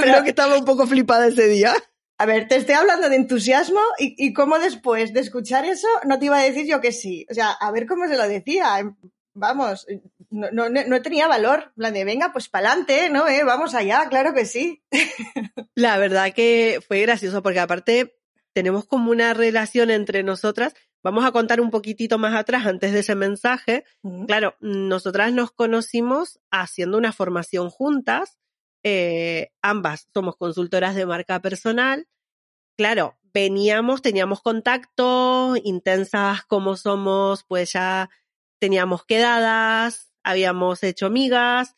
Pero- 0.00 0.02
creo 0.02 0.22
que 0.24 0.30
estaba 0.30 0.58
un 0.58 0.64
poco 0.64 0.86
flipada 0.86 1.26
ese 1.28 1.46
día. 1.48 1.74
A 2.18 2.26
ver, 2.26 2.46
te 2.46 2.56
estoy 2.56 2.74
hablando 2.74 3.08
de 3.08 3.16
entusiasmo 3.16 3.80
y, 3.98 4.14
y 4.18 4.32
cómo 4.32 4.58
después 4.58 5.12
de 5.12 5.20
escuchar 5.20 5.64
eso 5.64 5.88
no 6.04 6.18
te 6.18 6.26
iba 6.26 6.38
a 6.38 6.42
decir 6.42 6.66
yo 6.66 6.80
que 6.80 6.92
sí. 6.92 7.26
O 7.30 7.34
sea, 7.34 7.50
a 7.50 7.70
ver 7.72 7.86
cómo 7.86 8.06
se 8.06 8.16
lo 8.16 8.28
decía. 8.28 8.78
Vamos, 9.34 9.86
no, 10.30 10.50
no, 10.50 10.68
no 10.68 11.02
tenía 11.02 11.26
valor. 11.26 11.72
Plan 11.74 11.94
de, 11.94 12.04
venga, 12.04 12.32
pues 12.32 12.48
pa'lante, 12.48 13.08
¿no? 13.10 13.28
¿Eh? 13.28 13.44
Vamos 13.44 13.74
allá, 13.74 14.06
claro 14.08 14.34
que 14.34 14.44
sí. 14.44 14.82
La 15.74 15.96
verdad 15.98 16.32
que 16.34 16.80
fue 16.86 17.00
gracioso 17.00 17.42
porque 17.42 17.60
aparte 17.60 18.14
tenemos 18.52 18.84
como 18.84 19.10
una 19.10 19.32
relación 19.34 19.90
entre 19.90 20.22
nosotras. 20.22 20.74
Vamos 21.02 21.24
a 21.24 21.32
contar 21.32 21.60
un 21.60 21.70
poquitito 21.70 22.18
más 22.18 22.34
atrás 22.34 22.66
antes 22.66 22.92
de 22.92 23.00
ese 23.00 23.14
mensaje. 23.14 23.84
Claro, 24.26 24.54
nosotras 24.60 25.32
nos 25.32 25.50
conocimos 25.50 26.40
haciendo 26.50 26.98
una 26.98 27.12
formación 27.12 27.70
juntas. 27.70 28.38
Eh, 28.84 29.50
ambas 29.62 30.08
somos 30.12 30.36
consultoras 30.36 30.94
de 30.94 31.06
marca 31.06 31.40
personal. 31.40 32.06
Claro, 32.76 33.18
veníamos, 33.34 34.02
teníamos 34.02 34.42
contacto, 34.42 35.54
intensas 35.64 36.44
como 36.44 36.76
somos, 36.76 37.44
pues 37.44 37.72
ya 37.72 38.10
teníamos 38.62 39.04
quedadas, 39.04 40.14
habíamos 40.22 40.84
hecho 40.84 41.06
amigas, 41.06 41.74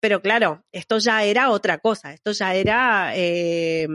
pero 0.00 0.20
claro, 0.20 0.66
esto 0.70 0.98
ya 0.98 1.24
era 1.24 1.48
otra 1.48 1.78
cosa, 1.78 2.12
esto 2.12 2.32
ya 2.32 2.54
era, 2.54 3.12
eh, 3.16 3.88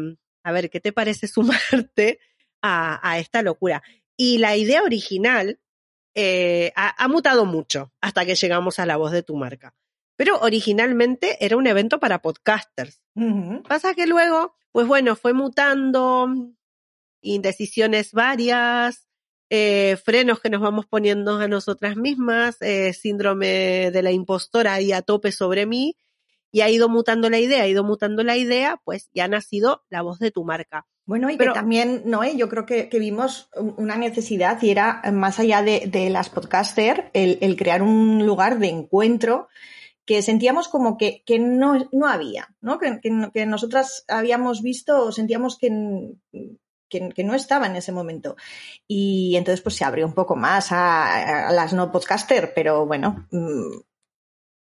a 0.43 0.51
ver, 0.51 0.71
¿qué 0.71 0.79
te 0.79 0.91
parece 0.91 1.27
sumarte 1.27 2.19
a, 2.63 3.00
a 3.07 3.19
esta 3.19 3.43
locura? 3.43 3.83
Y 4.17 4.39
la 4.39 4.57
idea 4.57 4.81
original 4.81 5.60
eh, 6.15 6.74
ha, 6.75 7.03
ha, 7.03 7.07
mutado 7.07 7.45
mucho 7.45 7.93
hasta 8.01 8.25
que 8.25 8.33
llegamos 8.33 8.79
a 8.79 8.88
la 8.88 8.98
voz 8.98 9.12
de 9.12 9.21
tu 9.21 9.36
marca. 9.36 9.75
Pero 10.15 10.39
originalmente 10.39 11.45
era 11.45 11.57
un 11.57 11.67
evento 11.67 12.00
para 12.00 12.24
podcasters. 12.24 13.03
Uh 13.13 13.21
-huh. 13.21 13.67
Pasa 13.67 13.93
que 13.93 14.07
luego, 14.07 14.55
pues 14.71 14.88
bueno, 14.88 15.15
fue 15.15 15.33
mutando, 15.33 16.27
indecisiones 17.21 18.13
varias, 18.13 19.10
eh, 19.53 19.98
frenos 19.98 20.39
que 20.39 20.50
nos 20.50 20.62
vamos 20.62 20.86
poniendo 20.86 21.38
a 21.38 21.48
nosotras 21.50 21.98
mismas, 21.98 22.55
eh, 22.62 22.93
síndrome 22.93 23.91
de 23.91 24.01
la 24.01 24.13
impostora 24.13 24.75
ahí 24.75 24.93
a 24.93 25.01
tope 25.01 25.34
sobre 25.34 25.65
mí, 25.65 25.98
y 26.53 26.62
ha 26.62 26.70
ido 26.70 26.88
mutando 26.88 27.29
la 27.29 27.38
idea, 27.38 27.63
ha 27.63 27.67
ido 27.67 27.84
mutando 27.84 28.24
la 28.24 28.38
idea, 28.38 28.79
pues 28.86 29.10
ya 29.13 29.25
ha 29.25 29.27
nacido 29.27 29.84
la 29.89 30.03
voz 30.03 30.20
de 30.20 30.31
tu 30.31 30.46
marca. 30.46 30.88
Bueno, 31.05 31.29
y 31.29 31.36
Pero, 31.36 31.51
que 31.51 31.60
también, 31.60 32.03
Noé, 32.05 32.38
yo 32.38 32.48
creo 32.48 32.65
que, 32.65 32.88
que, 32.88 32.98
vimos 32.98 33.50
una 33.75 33.98
necesidad 33.98 34.62
y 34.62 34.70
era, 34.70 35.01
más 35.12 35.38
allá 35.38 35.62
de, 35.62 35.84
de 35.86 36.10
las 36.10 36.29
podcaster, 36.29 37.12
el, 37.13 37.38
el, 37.41 37.58
crear 37.58 37.84
un 37.84 38.25
lugar 38.25 38.58
de 38.58 38.70
encuentro 38.70 39.50
que 40.05 40.22
sentíamos 40.22 40.70
como 40.70 40.98
que, 40.98 41.24
que 41.25 41.39
no, 41.39 41.89
no 41.91 42.08
había, 42.08 42.55
¿no? 42.62 42.79
Que, 42.79 43.01
que, 43.01 43.46
nosotras 43.46 44.05
habíamos 44.08 44.62
visto 44.62 45.08
o 45.08 45.12
sentíamos 45.12 45.58
que, 45.58 46.15
que, 46.91 47.24
no 47.24 47.33
estaba 47.33 47.65
en 47.65 47.75
ese 47.75 47.91
momento. 47.91 48.36
Y 48.88 49.36
entonces 49.38 49.62
pues 49.62 49.75
se 49.75 49.86
abrió 49.86 50.05
un 50.05 50.13
poco 50.13 50.36
más 50.36 50.71
a, 50.71 51.48
a 51.48 51.51
las 51.51 51.74
no 51.74 51.91
podcaster, 51.91 52.53
pero 52.53 52.86
bueno. 52.86 53.27
mm, 53.31 53.79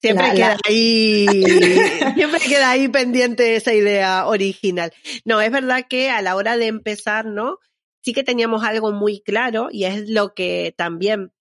Siempre 0.02 0.28
la, 0.28 0.34
queda 0.34 0.50
la... 0.50 0.60
ahí, 0.66 1.28
siempre 2.16 2.40
queda 2.48 2.70
ahí 2.70 2.88
pendiente 2.88 3.58
esa 3.58 3.74
idea 3.74 4.28
original. 4.28 4.94
No, 5.26 5.42
es 5.42 5.52
verdad 5.52 5.86
que 5.90 6.10
a 6.10 6.22
la 6.22 6.38
hora 6.38 6.56
de 6.56 6.68
empezar, 6.68 7.26
¿no? 7.26 7.58
Sí 8.02 8.14
que 8.14 8.24
teníamos 8.24 8.64
algo 8.64 8.94
muy 8.94 9.22
claro 9.22 9.68
y 9.70 9.84
es 9.84 10.10
lo 10.10 10.34
que 10.34 10.74
también 10.78 11.34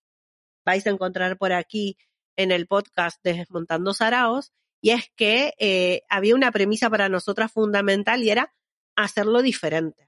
vais 0.64 0.85
a 0.87 0.90
encontrar 0.90 1.38
por 1.38 1.52
aquí 1.52 1.97
en 2.37 2.50
el 2.50 2.66
podcast 2.66 3.23
de 3.23 3.35
Desmontando 3.35 3.95
Saraos, 3.95 4.52
y 4.80 4.90
es 4.90 5.11
que 5.16 5.54
eh, 5.59 6.02
había 6.09 6.35
una 6.35 6.52
premisa 6.52 6.88
para 6.88 7.09
nosotras 7.09 7.52
fundamental 7.52 8.23
y 8.23 8.30
era 8.30 8.54
hacerlo 8.97 9.42
diferente. 9.42 10.07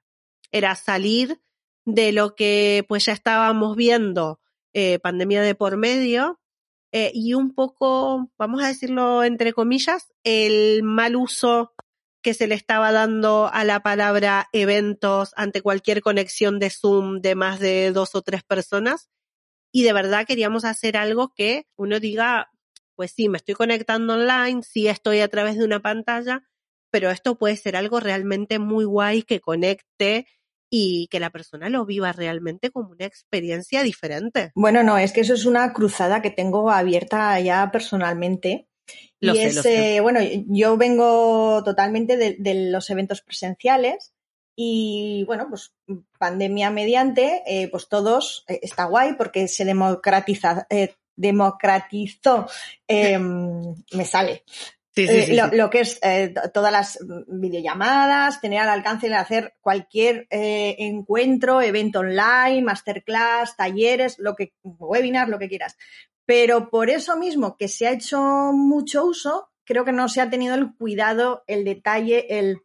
Era 0.53 0.75
salir 0.75 1.41
de 1.85 2.13
lo 2.13 2.35
que 2.35 2.85
pues 2.89 3.07
ya 3.07 3.13
estábamos 3.13 3.77
viendo, 3.77 4.41
eh, 4.73 4.99
pandemia 4.99 5.43
de 5.43 5.55
por 5.55 5.77
medio, 5.77 6.41
eh, 6.93 7.13
y 7.15 7.35
un 7.35 7.55
poco, 7.55 8.31
vamos 8.37 8.63
a 8.63 8.69
decirlo 8.69 9.23
entre 9.23 9.53
comillas, 9.53 10.13
el 10.25 10.83
mal 10.83 11.17
uso 11.17 11.73
que 12.23 12.35
se 12.35 12.47
le 12.47 12.55
estaba 12.55 12.93
dando 12.93 13.49
a 13.53 13.65
la 13.65 13.81
palabra 13.81 14.49
eventos 14.53 15.33
ante 15.37 15.63
cualquier 15.63 16.03
conexión 16.03 16.59
de 16.59 16.71
Zoom 16.71 17.21
de 17.21 17.35
más 17.35 17.61
de 17.61 17.93
dos 17.93 18.15
o 18.15 18.23
tres 18.23 18.43
personas. 18.43 19.09
Y 19.73 19.85
de 19.85 19.93
verdad 19.93 20.27
queríamos 20.27 20.65
hacer 20.65 20.97
algo 20.97 21.33
que 21.35 21.67
uno 21.77 22.01
diga, 22.01 22.51
pues 22.97 23.13
sí, 23.13 23.29
me 23.29 23.39
estoy 23.39 23.55
conectando 23.55 24.15
online, 24.15 24.63
sí 24.63 24.89
estoy 24.89 25.21
a 25.21 25.29
través 25.29 25.57
de 25.57 25.65
una 25.65 25.81
pantalla, 25.81 26.43
pero 26.91 27.11
esto 27.11 27.39
puede 27.39 27.57
ser 27.57 27.77
algo 27.77 28.01
realmente 28.01 28.59
muy 28.59 28.85
guay 28.85 29.23
que 29.23 29.41
conecte 29.41 30.27
y 30.71 31.09
que 31.09 31.21
la 31.21 31.31
persona 31.31 31.69
lo 31.69 31.85
viva 31.85 32.13
realmente 32.13 32.71
como 32.71 32.91
una 32.91 33.05
experiencia 33.05 33.83
diferente. 33.83 34.53
Bueno, 34.55 34.83
no, 34.83 34.97
es 34.97 35.13
que 35.13 35.21
eso 35.23 35.35
es 35.35 35.45
una 35.45 35.73
cruzada 35.73 36.23
que 36.23 36.31
tengo 36.31 36.71
abierta 36.71 37.39
ya 37.41 37.71
personalmente. 37.73 38.69
Lo 39.21 39.35
y 39.35 39.39
sé, 39.39 39.47
es, 39.47 39.57
lo 39.57 39.63
sé. 39.63 39.97
Eh, 39.97 40.01
bueno, 40.01 40.21
yo 40.47 40.77
vengo 40.77 41.63
totalmente 41.65 42.17
de, 42.17 42.37
de, 42.39 42.71
los 42.71 42.89
eventos 42.89 43.21
presenciales 43.21 44.15
y 44.63 45.25
bueno, 45.25 45.47
pues 45.49 45.73
pandemia 46.19 46.71
mediante, 46.71 47.43
eh, 47.47 47.69
pues 47.69 47.89
todos, 47.89 48.45
eh, 48.47 48.61
está 48.63 48.85
guay 48.85 49.15
porque 49.15 49.49
se 49.49 49.65
democratiza, 49.65 50.67
eh, 50.69 50.97
democratizó, 51.17 52.47
me 52.89 54.05
sale, 54.05 54.45
Sí, 54.93 55.07
sí, 55.07 55.23
sí, 55.23 55.39
eh, 55.39 55.51
lo, 55.53 55.71
que 55.71 55.81
es 55.81 55.99
eh, 56.03 56.35
todas 56.53 56.73
las 56.73 56.99
videollamadas, 57.29 58.41
tener 58.41 58.61
al 58.61 58.71
alcance 58.71 59.09
de 59.09 59.15
hacer 59.15 59.55
cualquier 59.61 60.27
eh, 60.31 60.75
encuentro, 60.79 61.63
evento 61.63 62.01
online, 62.01 62.63
masterclass, 62.63 63.57
talleres, 63.57 64.19
lo 64.19 64.35
que, 64.35 64.53
webinar, 64.63 65.29
lo 65.29 65.39
que 65.39 65.49
quieras. 65.49 65.77
Pero 66.27 66.71
por 66.71 66.91
eso 66.91 67.17
mismo 67.17 67.57
que 67.57 67.69
se 67.69 67.87
ha 67.87 67.93
hecho 67.93 68.21
mucho 68.53 69.05
uso, 69.05 69.51
creo 69.65 69.85
que 69.85 69.93
no 69.93 70.09
se 70.09 70.21
ha 70.21 70.31
tenido 70.31 70.57
el 70.57 70.75
cuidado, 70.75 71.45
el 71.47 71.65
detalle, 71.65 72.39
el, 72.39 72.59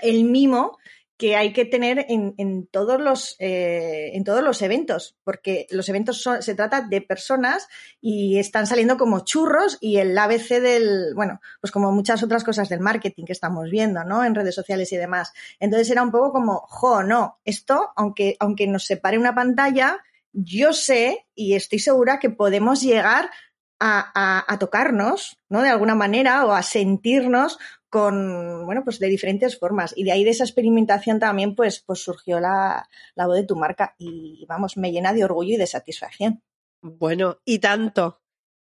el 0.00 0.24
mimo 0.24 0.78
que 1.16 1.34
hay 1.34 1.52
que 1.52 1.64
tener 1.64 2.04
en, 2.08 2.34
en 2.36 2.66
todos 2.66 3.00
los 3.00 3.36
eh, 3.38 4.10
en 4.14 4.24
todos 4.24 4.42
los 4.42 4.60
eventos 4.60 5.16
porque 5.24 5.66
los 5.70 5.88
eventos 5.88 6.20
son, 6.20 6.42
se 6.42 6.54
trata 6.54 6.82
de 6.82 7.00
personas 7.00 7.68
y 8.00 8.38
están 8.38 8.66
saliendo 8.66 8.98
como 8.98 9.20
churros 9.20 9.78
y 9.80 9.96
el 9.96 10.16
ABC 10.16 10.60
del 10.60 11.14
bueno 11.14 11.40
pues 11.60 11.70
como 11.70 11.90
muchas 11.92 12.22
otras 12.22 12.44
cosas 12.44 12.68
del 12.68 12.80
marketing 12.80 13.24
que 13.24 13.32
estamos 13.32 13.70
viendo 13.70 14.04
no 14.04 14.24
en 14.24 14.34
redes 14.34 14.54
sociales 14.54 14.92
y 14.92 14.96
demás. 14.96 15.32
Entonces 15.58 15.90
era 15.90 16.02
un 16.02 16.10
poco 16.10 16.32
como 16.32 16.66
jo 16.68 17.02
no 17.02 17.38
esto 17.44 17.90
aunque 17.96 18.36
aunque 18.38 18.66
nos 18.66 18.84
separe 18.84 19.18
una 19.18 19.34
pantalla 19.34 19.98
yo 20.32 20.74
sé 20.74 21.26
y 21.34 21.54
estoy 21.54 21.78
segura 21.78 22.18
que 22.18 22.28
podemos 22.28 22.82
llegar 22.82 23.30
a, 23.78 24.10
a, 24.14 24.52
a 24.52 24.58
tocarnos 24.58 25.38
no 25.48 25.62
de 25.62 25.70
alguna 25.70 25.94
manera 25.94 26.44
o 26.44 26.52
a 26.52 26.62
sentirnos 26.62 27.58
con, 27.88 28.64
bueno, 28.66 28.82
pues 28.84 28.98
de 28.98 29.08
diferentes 29.08 29.58
formas. 29.58 29.92
Y 29.96 30.04
de 30.04 30.12
ahí 30.12 30.24
de 30.24 30.30
esa 30.30 30.44
experimentación 30.44 31.18
también, 31.18 31.54
pues, 31.54 31.80
pues 31.80 32.00
surgió 32.00 32.40
la, 32.40 32.88
la 33.14 33.26
voz 33.26 33.36
de 33.36 33.44
tu 33.44 33.56
marca. 33.56 33.94
Y 33.98 34.44
vamos, 34.48 34.76
me 34.76 34.92
llena 34.92 35.12
de 35.12 35.24
orgullo 35.24 35.54
y 35.54 35.58
de 35.58 35.66
satisfacción. 35.66 36.42
Bueno, 36.82 37.40
y 37.44 37.58
tanto. 37.58 38.20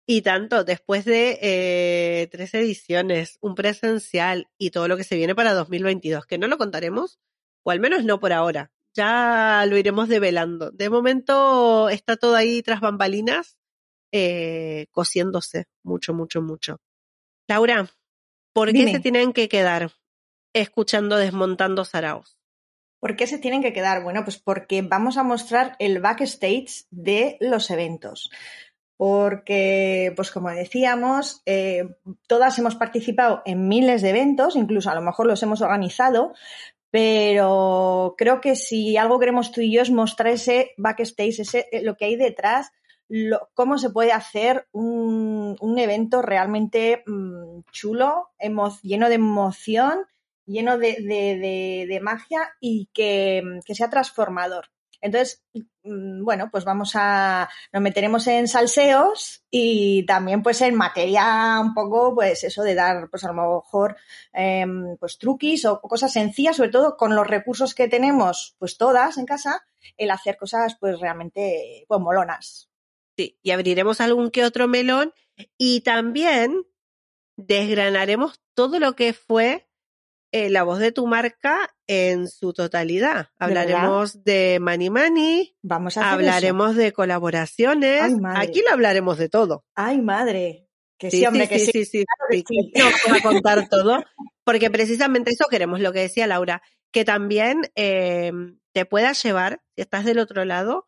Y 0.06 0.22
tanto, 0.22 0.66
después 0.66 1.06
de 1.06 1.40
eh, 1.42 2.28
tres 2.30 2.54
ediciones, 2.54 3.38
un 3.40 3.56
presencial 3.56 4.50
y 4.58 4.72
todo 4.72 4.90
lo 4.90 4.98
que 4.98 5.06
se 5.06 5.16
viene 5.16 5.34
para 5.34 5.54
2022, 5.54 6.26
que 6.26 6.38
no 6.38 6.48
lo 6.48 6.58
contaremos, 6.58 7.20
o 7.64 7.72
al 7.72 7.80
menos 7.80 8.04
no 8.04 8.20
por 8.20 8.34
ahora. 8.34 8.72
Ya 8.94 9.66
lo 9.68 9.78
iremos 9.78 10.10
develando. 10.10 10.72
De 10.72 10.90
momento 10.90 11.90
está 11.90 12.18
todo 12.18 12.36
ahí 12.36 12.62
tras 12.62 12.82
bambalinas, 12.82 13.58
eh, 14.12 14.88
cosiéndose 14.92 15.68
mucho, 15.84 16.14
mucho, 16.14 16.42
mucho. 16.42 16.82
Laura, 17.48 17.90
¿Por 18.54 18.72
qué 18.72 18.80
Dime. 18.80 18.92
se 18.94 19.00
tienen 19.00 19.34
que 19.34 19.50
quedar 19.50 19.92
escuchando 20.54 21.18
Desmontando 21.18 21.84
Saraos? 21.86 22.38
¿Por 23.00 23.18
qué 23.18 23.28
se 23.28 23.38
tienen 23.38 23.62
que 23.62 23.74
quedar? 23.74 24.04
Bueno, 24.04 24.24
pues 24.24 24.38
porque 24.38 24.82
vamos 24.82 25.18
a 25.18 25.24
mostrar 25.24 25.76
el 25.80 26.00
backstage 26.00 26.86
de 26.90 27.38
los 27.42 27.70
eventos. 27.70 28.32
Porque, 28.96 30.14
pues 30.16 30.32
como 30.32 30.50
decíamos, 30.52 31.42
eh, 31.46 31.84
todas 32.28 32.58
hemos 32.60 32.76
participado 32.76 33.42
en 33.46 33.68
miles 33.68 34.02
de 34.02 34.12
eventos, 34.12 34.56
incluso 34.56 34.90
a 34.90 34.96
lo 34.96 35.02
mejor 35.02 35.26
los 35.26 35.44
hemos 35.44 35.62
organizado, 35.62 36.34
pero 36.92 38.14
creo 38.18 38.40
que 38.40 38.56
si 38.56 38.96
algo 38.96 39.20
queremos 39.20 39.52
tú 39.52 39.62
y 39.62 39.74
yo 39.74 39.82
es 39.82 39.90
mostrar 39.90 40.32
ese 40.32 40.72
backstage, 40.78 41.40
ese, 41.40 41.68
eh, 41.72 41.82
lo 41.82 41.98
que 41.98 42.06
hay 42.06 42.16
detrás, 42.16 42.72
lo, 43.16 43.52
cómo 43.54 43.78
se 43.78 43.92
puede 43.92 44.12
hacer 44.12 44.68
un, 44.72 45.56
un 45.60 45.78
evento 45.78 46.24
realmente 46.24 47.04
mmm, 47.06 47.60
chulo, 47.72 48.32
lleno 48.82 49.08
de 49.08 49.16
emoción, 49.16 50.08
lleno 50.48 50.80
de, 50.80 50.94
de, 50.94 51.38
de, 51.38 51.86
de 51.88 52.00
magia 52.02 52.56
y 52.60 52.90
que, 52.92 53.44
que 53.66 53.76
sea 53.76 53.92
transformador. 53.92 54.72
Entonces, 55.00 55.44
mm, 55.84 56.24
bueno, 56.24 56.50
pues 56.50 56.66
vamos 56.66 56.94
a, 56.96 57.48
nos 57.72 57.84
meteremos 57.84 58.26
en 58.26 58.48
salseos 58.48 59.44
y 59.52 60.08
también 60.08 60.42
pues 60.42 60.62
en 60.62 60.74
materia 60.74 61.60
un 61.62 61.76
poco, 61.76 62.16
pues 62.16 62.44
eso 62.44 62.64
de 62.64 62.74
dar, 62.74 63.12
pues 63.12 63.24
a 63.26 63.32
lo 63.32 63.34
mejor, 63.36 63.96
eh, 64.34 64.66
pues 65.00 65.20
truquis 65.20 65.66
o 65.66 65.82
cosas 65.82 66.12
sencillas, 66.14 66.56
sobre 66.56 66.72
todo 66.72 66.98
con 66.98 67.16
los 67.16 67.28
recursos 67.28 67.76
que 67.76 67.88
tenemos, 67.88 68.56
pues 68.58 68.76
todas 68.80 69.20
en 69.20 69.28
casa, 69.28 69.64
el 69.98 70.10
hacer 70.10 70.36
cosas 70.36 70.78
pues 70.80 71.00
realmente, 71.00 71.86
pues 71.88 72.02
molonas. 72.02 72.73
Sí, 73.18 73.38
y 73.44 73.52
abriremos 73.52 74.02
algún 74.02 74.32
que 74.32 74.44
otro 74.44 74.68
melón 74.68 75.14
y 75.58 75.82
también 75.82 76.66
desgranaremos 77.38 78.42
todo 78.56 78.80
lo 78.80 78.96
que 78.96 79.14
fue 79.14 79.68
eh, 80.32 80.50
la 80.50 80.64
voz 80.64 80.80
de 80.80 80.92
tu 80.92 81.06
marca 81.06 81.76
en 81.88 82.28
su 82.28 82.54
totalidad. 82.54 83.30
Hablaremos 83.38 84.24
de 84.24 84.60
Money 84.60 84.90
Money, 84.90 85.56
Vamos 85.62 85.98
a 85.98 86.12
hablaremos 86.12 86.72
eso. 86.72 86.80
de 86.80 86.92
colaboraciones. 86.92 88.02
Ay, 88.04 88.48
Aquí 88.48 88.62
lo 88.66 88.72
hablaremos 88.74 89.18
de 89.18 89.30
todo. 89.30 89.66
Ay, 89.76 90.02
madre. 90.02 90.68
Que 90.98 91.12
sí, 91.12 91.20
sí 91.20 91.26
hombre, 91.26 91.44
sí, 91.48 91.50
que 91.50 91.60
sí. 91.60 91.72
sí, 91.72 91.86
sí, 91.86 92.06
Claro 92.06 92.30
que 92.32 92.38
sí. 92.38 92.46
sí. 92.48 92.72
No 92.80 92.86
vamos 92.86 93.20
a 93.20 93.22
contar 93.22 93.70
todo, 93.70 94.04
porque 94.44 94.72
precisamente 94.72 95.32
eso 95.32 95.46
queremos, 95.50 95.82
lo 95.82 95.92
que 95.92 96.00
decía 96.00 96.26
Laura, 96.28 96.62
que 96.92 97.04
también 97.06 97.62
eh, 97.76 98.32
te 98.72 98.86
pueda 98.86 99.12
llevar, 99.14 99.62
si 99.76 99.82
estás 99.82 100.06
del 100.06 100.20
otro 100.20 100.46
lado, 100.46 100.86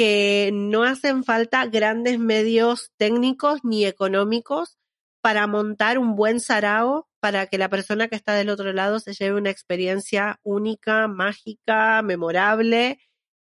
que 0.00 0.48
no 0.54 0.84
hacen 0.84 1.24
falta 1.24 1.66
grandes 1.66 2.18
medios 2.18 2.90
técnicos 2.96 3.60
ni 3.64 3.84
económicos 3.84 4.78
para 5.20 5.46
montar 5.46 5.98
un 5.98 6.16
buen 6.16 6.40
sarao 6.40 7.06
para 7.20 7.48
que 7.48 7.58
la 7.58 7.68
persona 7.68 8.08
que 8.08 8.16
está 8.16 8.32
del 8.32 8.48
otro 8.48 8.72
lado 8.72 8.98
se 8.98 9.12
lleve 9.12 9.36
una 9.36 9.50
experiencia 9.50 10.40
única, 10.42 11.06
mágica, 11.06 12.00
memorable 12.00 12.98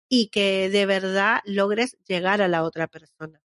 y 0.08 0.30
que 0.30 0.68
de 0.68 0.84
verdad 0.84 1.42
logres 1.44 1.96
llegar 2.08 2.42
a 2.42 2.48
la 2.48 2.64
otra 2.64 2.88
persona. 2.88 3.40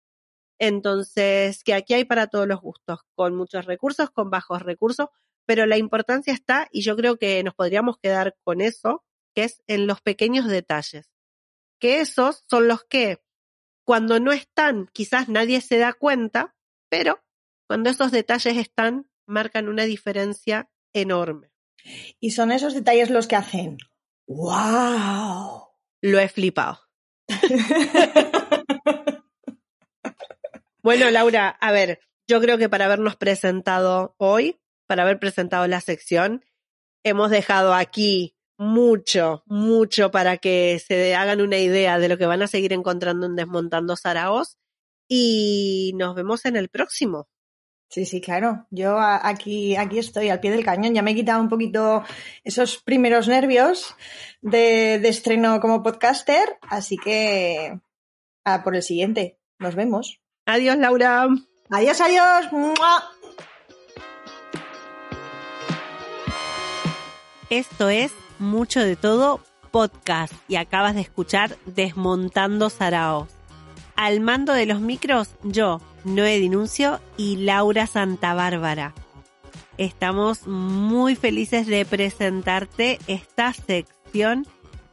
Entonces, 0.58 1.64
que 1.64 1.76
aquí 1.76 1.94
hay 1.94 2.06
para 2.06 2.26
todos 2.26 2.48
los 2.48 2.62
gustos, 2.62 3.02
con 3.14 3.36
muchos 3.36 3.66
recursos, 3.66 4.10
con 4.10 4.32
bajos 4.32 4.64
recursos, 4.64 5.10
pero 5.46 5.68
la 5.68 5.78
importancia 5.78 6.34
está, 6.34 6.68
y 6.72 6.82
yo 6.82 6.96
creo 6.96 7.18
que 7.18 7.44
nos 7.44 7.54
podríamos 7.54 8.00
quedar 8.00 8.36
con 8.44 8.60
eso, 8.60 9.04
que 9.36 9.44
es 9.44 9.62
en 9.68 9.86
los 9.86 10.02
pequeños 10.02 10.48
detalles. 10.48 11.13
Que 11.84 12.00
esos 12.00 12.46
son 12.50 12.70
los 12.70 12.86
que, 12.86 13.22
cuando 13.86 14.22
no 14.22 14.32
están, 14.32 14.88
quizás 14.94 15.28
nadie 15.28 15.60
se 15.60 15.78
da 15.78 15.92
cuenta, 15.92 16.56
pero 16.88 17.22
cuando 17.68 17.90
esos 17.90 18.14
detalles 18.14 18.56
están, 18.56 19.12
marcan 19.28 19.68
una 19.68 19.84
diferencia 19.84 20.72
enorme. 20.94 21.52
Y 22.22 22.32
son 22.32 22.54
esos 22.54 22.74
detalles 22.74 23.10
los 23.10 23.28
que 23.28 23.36
hacen. 23.36 23.80
¡Wow! 24.28 25.72
Lo 26.02 26.20
he 26.20 26.30
flipado. 26.30 26.80
bueno, 30.82 31.12
Laura, 31.12 31.50
a 31.50 31.72
ver, 31.74 32.00
yo 32.30 32.40
creo 32.40 32.58
que 32.58 32.70
para 32.70 32.86
habernos 32.86 33.18
presentado 33.18 34.16
hoy, 34.20 34.62
para 34.88 35.04
haber 35.04 35.20
presentado 35.20 35.68
la 35.68 35.82
sección, 35.82 36.46
hemos 37.04 37.30
dejado 37.30 37.74
aquí 37.74 38.38
mucho, 38.64 39.44
mucho 39.46 40.10
para 40.10 40.38
que 40.38 40.82
se 40.86 41.16
hagan 41.16 41.42
una 41.42 41.58
idea 41.58 42.00
de 42.00 42.08
lo 42.08 42.18
que 42.18 42.26
van 42.26 42.42
a 42.42 42.48
seguir 42.48 42.74
encontrando 42.74 43.26
en 43.26 43.36
Desmontando 43.36 43.96
Saraos. 43.96 44.58
Y 45.08 45.92
nos 45.96 46.16
vemos 46.16 46.46
en 46.46 46.56
el 46.56 46.70
próximo. 46.70 47.28
Sí, 47.90 48.06
sí, 48.06 48.22
claro. 48.22 48.66
Yo 48.72 48.98
aquí, 49.00 49.76
aquí 49.76 50.00
estoy 50.00 50.30
al 50.30 50.40
pie 50.40 50.50
del 50.52 50.66
cañón. 50.66 50.96
Ya 50.96 51.04
me 51.04 51.12
he 51.12 51.16
quitado 51.16 51.42
un 51.42 51.50
poquito 51.50 52.04
esos 52.44 52.82
primeros 52.82 53.28
nervios 53.28 53.96
de, 54.42 54.98
de 55.00 55.10
estreno 55.10 55.60
como 55.60 55.84
podcaster. 55.84 56.58
Así 56.62 56.98
que 56.98 57.80
a 58.46 58.64
por 58.64 58.76
el 58.76 58.82
siguiente. 58.82 59.38
Nos 59.60 59.76
vemos. 59.76 60.22
Adiós, 60.46 60.78
Laura. 60.78 61.28
Adiós, 61.70 62.02
adiós. 62.02 62.52
¡Mua! 62.52 63.12
Esto 67.50 67.90
es 67.90 68.12
Mucho 68.40 68.80
de 68.80 68.96
Todo 68.96 69.42
Podcast 69.72 70.34
y 70.48 70.56
acabas 70.56 70.96
de 70.96 71.02
escuchar 71.02 71.58
Desmontando 71.66 72.70
Sarao. 72.70 73.28
Al 73.96 74.20
mando 74.20 74.54
de 74.54 74.66
los 74.66 74.82
micros, 74.82 75.30
yo, 75.44 75.82
Noé 76.04 76.40
Dinuncio 76.40 77.00
y 77.18 77.38
Laura 77.38 77.88
Santa 77.88 78.34
Bárbara. 78.34 78.94
Estamos 79.78 80.48
muy 80.48 81.16
felices 81.16 81.68
de 81.68 81.86
presentarte 81.86 83.00
esta 83.08 83.54
sección 83.54 84.46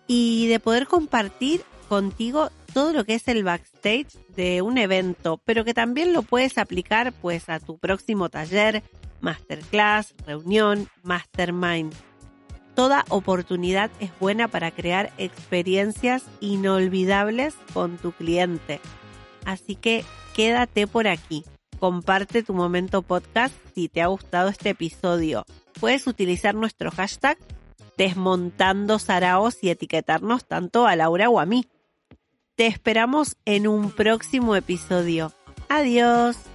y 0.06 0.48
de 0.48 0.60
poder 0.60 0.86
compartir 0.86 1.62
contigo 1.88 2.50
todo 2.72 2.92
lo 2.92 3.04
que 3.04 3.14
es 3.14 3.28
el 3.28 3.44
backstage 3.44 4.08
de 4.36 4.62
un 4.62 4.78
evento, 4.78 5.40
pero 5.44 5.64
que 5.64 5.74
también 5.74 6.12
lo 6.12 6.22
puedes 6.22 6.56
aplicar 6.56 7.12
pues 7.12 7.48
a 7.48 7.60
tu 7.60 7.78
próximo 7.78 8.28
taller, 8.28 8.82
masterclass, 9.20 10.14
reunión, 10.26 10.88
mastermind. 11.02 11.92
Toda 12.80 13.04
oportunidad 13.10 13.90
es 14.00 14.10
buena 14.18 14.48
para 14.48 14.70
crear 14.70 15.12
experiencias 15.18 16.24
inolvidables 16.40 17.54
con 17.74 17.98
tu 17.98 18.12
cliente. 18.12 18.80
Así 19.44 19.74
que 19.74 20.02
quédate 20.34 20.86
por 20.86 21.06
aquí. 21.06 21.44
Comparte 21.78 22.42
tu 22.42 22.54
momento 22.54 23.02
podcast 23.02 23.54
si 23.74 23.90
te 23.90 24.00
ha 24.00 24.06
gustado 24.06 24.48
este 24.48 24.70
episodio. 24.70 25.44
Puedes 25.78 26.06
utilizar 26.06 26.54
nuestro 26.54 26.90
hashtag 26.90 27.36
desmontando 27.98 28.98
saraos 28.98 29.62
y 29.62 29.68
etiquetarnos 29.68 30.46
tanto 30.46 30.86
a 30.86 30.96
Laura 30.96 31.28
o 31.28 31.38
a 31.38 31.44
mí. 31.44 31.66
Te 32.54 32.66
esperamos 32.66 33.36
en 33.44 33.68
un 33.68 33.90
próximo 33.90 34.56
episodio. 34.56 35.34
Adiós. 35.68 36.49